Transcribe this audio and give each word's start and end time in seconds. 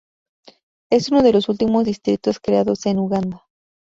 Es 0.89 1.09
uno 1.11 1.21
de 1.21 1.31
los 1.31 1.47
últimos 1.47 1.85
distritos 1.85 2.39
creados 2.39 2.87
en 2.87 2.97
Uganda. 2.97 3.45